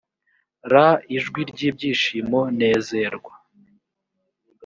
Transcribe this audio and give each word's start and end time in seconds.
ra 0.71 0.87
ijwi 1.17 1.41
ry 1.51 1.61
ibyishimo 1.69 2.39
nezerwa 2.59 3.33